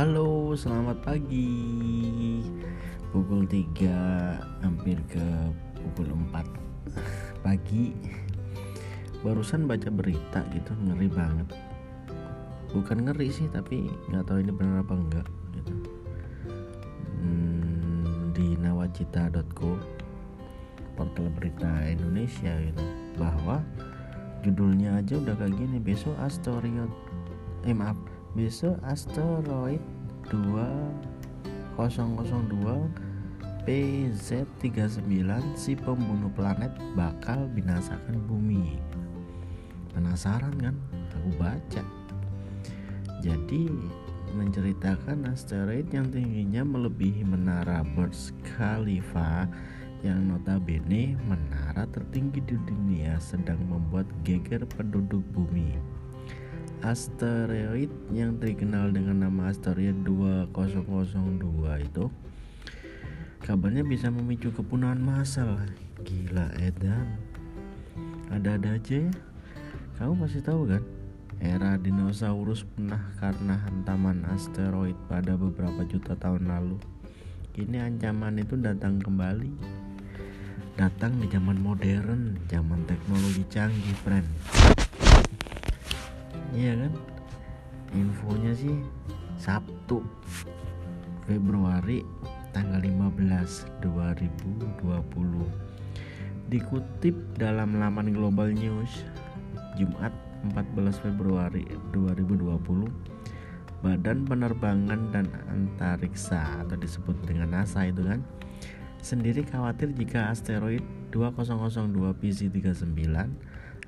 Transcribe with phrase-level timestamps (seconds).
[0.00, 2.40] Halo, selamat pagi.
[3.12, 5.20] Pukul 3 hampir ke
[5.76, 7.92] pukul 4 pagi.
[9.20, 11.52] Barusan baca berita gitu ngeri banget.
[12.72, 15.74] Bukan ngeri sih, tapi nggak tahu ini benar apa enggak gitu.
[17.20, 19.76] Hmm, di nawacita.co
[20.96, 22.84] portal berita Indonesia gitu
[23.20, 23.60] bahwa
[24.40, 26.88] judulnya aja udah kayak gini besok asteroid
[27.68, 29.82] eh maaf besok asteroid
[30.30, 31.82] 2002
[33.66, 35.02] PZ39
[35.58, 38.78] si pembunuh planet bakal binasakan bumi.
[39.90, 40.78] Penasaran kan?
[41.18, 41.82] Aku baca.
[43.20, 43.66] Jadi
[44.30, 49.50] menceritakan asteroid yang tingginya melebihi menara Burj Khalifa
[50.06, 55.76] yang notabene menara tertinggi di dunia sedang membuat geger penduduk bumi
[56.80, 61.36] asteroid yang dikenal dengan nama asteroid 2002
[61.84, 62.08] itu
[63.44, 65.60] kabarnya bisa memicu kepunahan massal
[66.00, 67.20] gila edan.
[68.32, 69.12] Ada-ada aja ya.
[70.00, 70.82] Kamu pasti tahu kan?
[71.40, 76.80] Era dinosaurus punah karena hantaman asteroid pada beberapa juta tahun lalu.
[77.52, 79.52] Kini ancaman itu datang kembali.
[80.80, 84.28] Datang di zaman modern zaman teknologi canggih friend
[86.54, 86.92] iya kan?
[87.94, 88.78] Infonya sih
[89.34, 90.02] Sabtu
[91.26, 92.02] Februari
[92.50, 95.70] tanggal 15 2020
[96.50, 99.06] dikutip dalam laman Global News
[99.78, 100.10] Jumat
[100.50, 101.62] 14 Februari
[101.94, 102.90] 2020
[103.80, 108.20] Badan Penerbangan dan Antariksa atau disebut dengan NASA itu kan
[109.00, 110.82] sendiri khawatir jika asteroid
[111.14, 113.08] 2002 PC39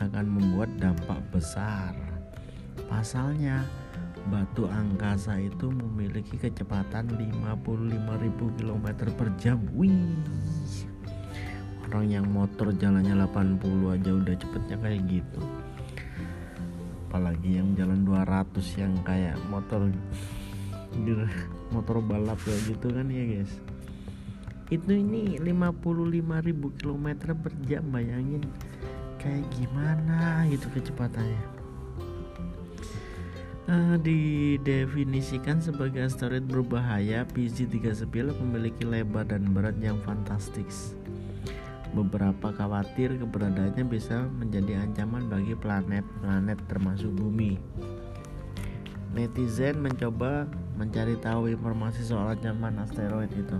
[0.00, 1.94] akan membuat dampak besar
[2.86, 3.66] Pasalnya,
[4.30, 9.58] batu angkasa itu memiliki kecepatan 55.000 km per jam.
[9.74, 10.14] Wih.
[11.86, 15.40] Orang yang motor jalannya 80 aja udah cepetnya kayak gitu.
[17.06, 19.86] Apalagi yang jalan 200 yang kayak motor
[21.70, 23.52] motor balap kayak gitu kan ya guys.
[24.66, 27.06] Itu ini 55.000 km
[27.38, 28.42] per jam bayangin
[29.22, 31.55] kayak gimana gitu kecepatannya
[33.66, 40.94] uh, didefinisikan sebagai asteroid berbahaya, PZ39 memiliki lebar dan berat yang fantastis.
[41.94, 47.56] Beberapa khawatir keberadaannya bisa menjadi ancaman bagi planet-planet termasuk bumi.
[49.16, 50.44] Netizen mencoba
[50.76, 53.56] mencari tahu informasi soal ancaman asteroid itu.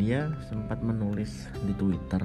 [0.00, 2.24] Dia sempat menulis di Twitter.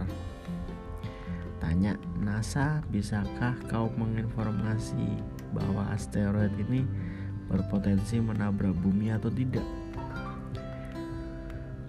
[1.59, 6.85] Tanya, NASA, bisakah kau menginformasi bahwa asteroid ini
[7.49, 9.65] berpotensi menabrak bumi atau tidak?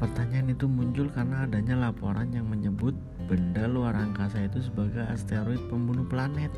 [0.00, 2.96] Pertanyaan itu muncul karena adanya laporan yang menyebut
[3.28, 6.48] benda luar angkasa itu sebagai asteroid pembunuh planet.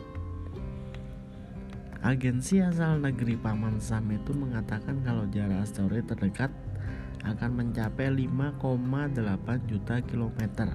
[2.03, 6.51] Agensi asal negeri Paman Sam itu mengatakan kalau jarak asteroid terdekat
[7.23, 10.69] akan mencapai 5,8 juta kilometer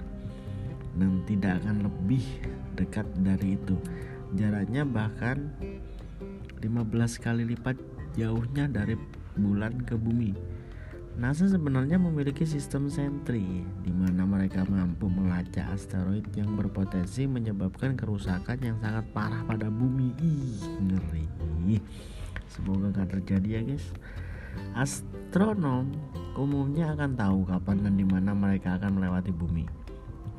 [0.96, 2.24] dan tidak akan lebih
[2.76, 3.76] dekat dari itu.
[4.36, 5.52] Jaraknya bahkan
[6.60, 7.78] 15 kali lipat
[8.18, 8.98] jauhnya dari
[9.38, 10.34] bulan ke bumi.
[11.18, 18.58] NASA sebenarnya memiliki sistem sentri di mana mereka mampu melacak asteroid yang berpotensi menyebabkan kerusakan
[18.62, 20.14] yang sangat parah pada bumi.
[20.22, 21.26] Ih, ngeri.
[22.46, 23.86] Semoga gak terjadi ya, guys.
[24.78, 25.90] Astronom
[26.38, 29.66] umumnya akan tahu kapan dan di mana mereka akan melewati bumi.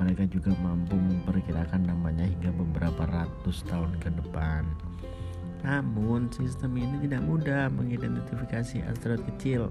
[0.00, 4.64] Mereka juga mampu memperkirakan namanya hingga beberapa ratus tahun ke depan.
[5.60, 9.68] Namun sistem ini tidak mudah mengidentifikasi asteroid kecil.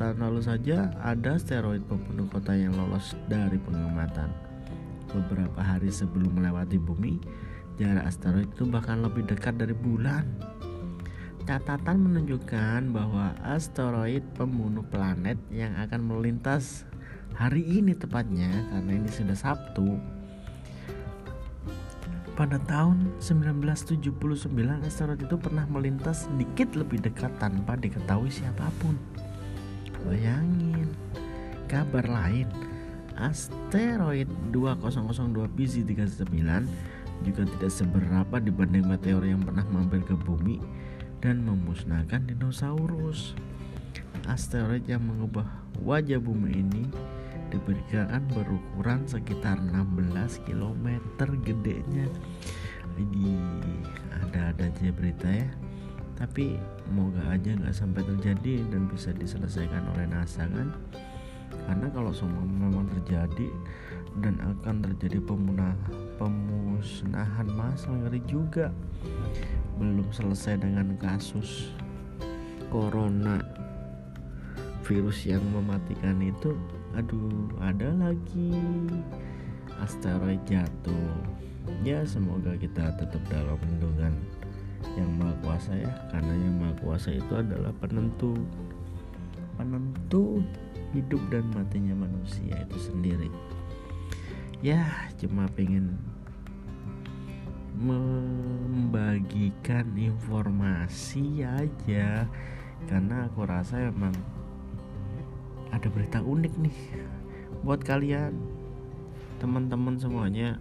[0.00, 4.32] Tahun lalu saja ada asteroid pembunuh kota yang lolos dari pengamatan.
[5.10, 7.20] Beberapa hari sebelum melewati bumi,
[7.76, 10.24] jarak asteroid itu bahkan lebih dekat dari bulan.
[11.44, 16.86] Catatan menunjukkan bahwa asteroid pembunuh planet yang akan melintas
[17.34, 19.98] hari ini tepatnya karena ini sudah Sabtu
[22.40, 24.16] pada tahun 1979
[24.88, 28.96] asteroid itu pernah melintas sedikit lebih dekat tanpa diketahui siapa pun.
[30.08, 30.88] Bayangin.
[31.68, 32.48] Kabar lain,
[33.20, 34.24] asteroid
[34.56, 36.64] 2002 BZ39
[37.28, 40.64] juga tidak seberapa dibanding meteor yang pernah mampir ke bumi
[41.20, 43.36] dan memusnahkan dinosaurus.
[44.24, 45.44] Asteroid yang mengubah
[45.84, 46.88] wajah bumi ini
[47.50, 50.86] diperkirakan berukuran sekitar 16 km
[51.42, 52.06] gedenya.
[52.94, 53.36] Jadi
[54.22, 55.48] ada-ada aja berita ya.
[56.14, 56.60] Tapi
[56.92, 60.70] moga aja nggak sampai terjadi dan bisa diselesaikan oleh NASA kan?
[61.66, 63.48] Karena kalau semua memang terjadi
[64.18, 65.74] dan akan terjadi pemunah
[66.18, 68.70] pemusnahan massal ngeri juga.
[69.80, 71.72] Belum selesai dengan kasus
[72.68, 73.40] corona
[74.84, 76.58] virus yang mematikan itu
[76.96, 78.52] aduh ada lagi.
[79.80, 81.16] Asteroid jatuh.
[81.86, 84.14] Ya semoga kita tetap dalam lindungan
[84.96, 88.34] yang maha kuasa ya karena yang maha kuasa itu adalah penentu.
[89.56, 90.42] Penentu
[90.96, 93.30] hidup dan matinya manusia itu sendiri.
[94.60, 95.96] Ya cuma pengen
[97.80, 102.28] membagikan informasi aja.
[102.88, 104.16] Karena aku rasa emang
[105.80, 106.76] ada berita unik nih
[107.64, 108.36] buat kalian.
[109.40, 110.60] Teman-teman semuanya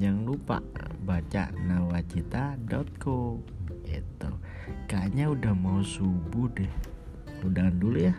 [0.00, 0.64] jangan lupa
[1.04, 3.44] baca nawacita.co
[3.84, 4.30] itu
[4.88, 6.72] kayaknya udah mau subuh deh.
[7.44, 8.16] Udahan dulu ya.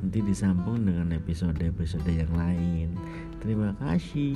[0.00, 2.96] Nanti disambung dengan episode-episode yang lain.
[3.44, 4.32] Terima kasih